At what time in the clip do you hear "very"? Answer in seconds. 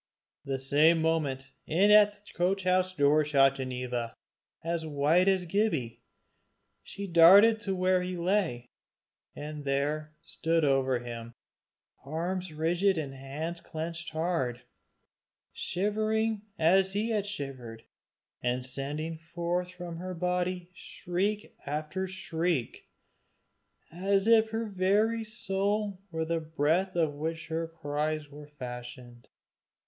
24.65-25.23